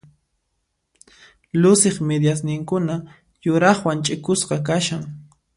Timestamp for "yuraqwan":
3.49-3.99